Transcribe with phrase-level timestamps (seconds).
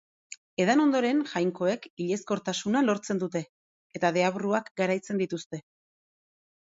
[0.63, 3.43] Edan ondoren, jainkoek hilezkortasuna lortzen dute,
[4.01, 5.61] eta deabruak garaitzen dituzte.